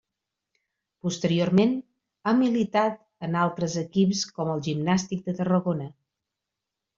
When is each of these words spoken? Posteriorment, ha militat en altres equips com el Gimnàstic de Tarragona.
Posteriorment, 1.07 1.75
ha 2.25 2.33
militat 2.39 2.97
en 3.27 3.37
altres 3.45 3.77
equips 3.83 4.23
com 4.39 4.51
el 4.55 4.65
Gimnàstic 4.71 5.23
de 5.29 5.37
Tarragona. 5.43 5.89